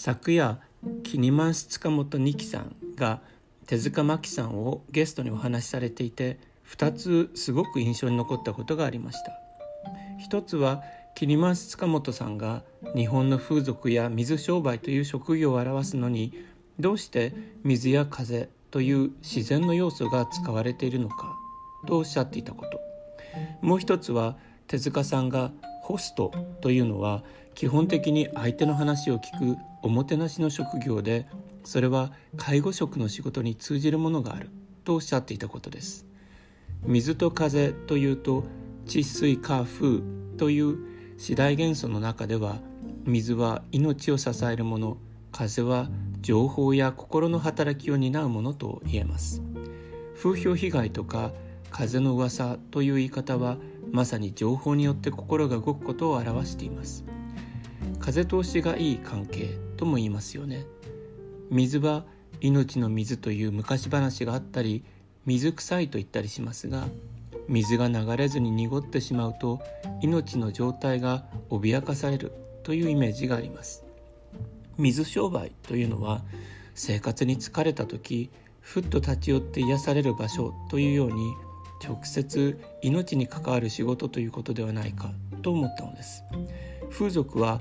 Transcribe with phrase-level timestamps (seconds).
[0.00, 0.60] 昨夜
[1.02, 3.20] キニマンス塚本二木さんが
[3.66, 6.38] 手塚真紀さんをゲストにお話しされていて
[6.70, 9.32] 2つすごく印象に残ったことがありました。
[10.20, 10.84] 一つは
[11.16, 12.62] キニマンス塚本さんが
[12.94, 16.32] 日本の風俗や水商売という職業を表すのに
[16.78, 17.34] どうして
[17.64, 21.36] 水や風という自然の要素が使われているのか
[21.88, 22.80] とおっしゃっていたこと。
[23.62, 24.36] もう一つは
[24.68, 25.50] 手塚さんが
[25.88, 27.24] ホストというのは
[27.54, 31.26] 基本的に相手の話を聞くおもてなしの職業で
[31.64, 34.50] それは介護職の仕事に通じるものがある
[34.84, 36.04] とおっしゃっていたことです。
[36.82, 38.44] 水と風というと
[38.84, 40.02] 地水火風
[40.36, 40.76] という
[41.16, 42.58] 四大元素の中では
[43.06, 44.98] 水は命を支えるもの
[45.32, 45.88] 風は
[46.20, 49.42] 情報や心の働きを担うものと言えます。
[50.22, 51.32] 風評被害とか
[51.70, 53.56] 風の噂という言い方は
[53.90, 57.04] まさに情報によって心が動くことを表しています。
[57.98, 60.64] 風通しがいい関係とも言いますよね。
[61.50, 62.04] 水は
[62.40, 64.84] 命の水という昔話があったり
[65.26, 66.86] 水臭いと言ったりしますが
[67.48, 69.60] 水が流れずに濁ってしまうと
[70.02, 73.84] 命の状態が脅かされるというイメージがあります。
[74.76, 76.22] 水商売というのは
[76.74, 81.32] 生活に疲れた時ふっと立ち寄って癒される場所というように
[81.82, 85.12] 直接命に関わる仕事ということではないか
[85.42, 86.24] と思ったのです。
[86.90, 87.60] 風俗は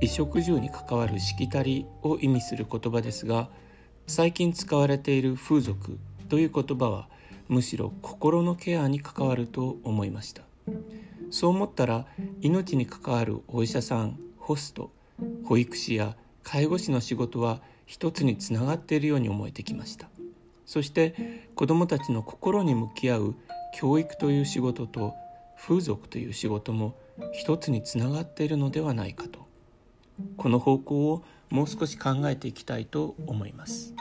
[0.00, 3.48] 衣食住に関わるしきたりを意味する言葉ですが
[4.06, 7.08] 最近使われている風俗という言葉は
[7.48, 10.42] むしろ心のケアに関わると思いました。
[11.30, 12.06] そう思ったら
[12.40, 14.90] 命に関わるお医者さんホスト
[15.44, 20.08] 保育士や介護士の仕事は一つにつながっているように思えてきました。
[20.66, 21.14] そして
[21.54, 23.34] 子どもたちの心に向き合う
[23.74, 25.14] 教育という仕事と
[25.56, 26.96] 風俗という仕事も
[27.32, 29.46] 一つにつながっているのではないかと
[30.36, 33.94] この方向をもう少し考えていきたいと思います。